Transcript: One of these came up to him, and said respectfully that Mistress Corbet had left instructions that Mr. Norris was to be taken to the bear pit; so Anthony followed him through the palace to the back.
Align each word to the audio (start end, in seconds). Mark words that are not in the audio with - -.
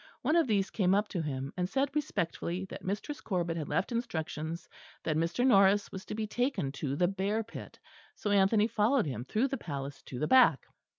One 0.23 0.35
of 0.35 0.47
these 0.47 0.71
came 0.71 0.95
up 0.95 1.09
to 1.09 1.21
him, 1.21 1.53
and 1.55 1.69
said 1.69 1.91
respectfully 1.95 2.65
that 2.69 2.83
Mistress 2.83 3.21
Corbet 3.21 3.55
had 3.55 3.69
left 3.69 3.91
instructions 3.91 4.67
that 5.03 5.15
Mr. 5.15 5.45
Norris 5.45 5.91
was 5.91 6.05
to 6.05 6.15
be 6.15 6.25
taken 6.25 6.71
to 6.71 6.95
the 6.95 7.07
bear 7.07 7.43
pit; 7.43 7.77
so 8.15 8.31
Anthony 8.31 8.65
followed 8.65 9.05
him 9.05 9.23
through 9.25 9.49
the 9.49 9.57
palace 9.57 10.01
to 10.07 10.17
the 10.17 10.25
back. 10.27 10.65